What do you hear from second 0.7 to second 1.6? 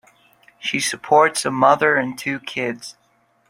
supports a